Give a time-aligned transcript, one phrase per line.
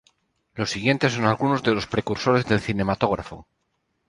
[0.55, 3.47] Los siguientes son algunos de los precursores del cinematógrafo.